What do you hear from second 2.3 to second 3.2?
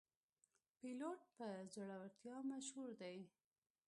مشهور دی.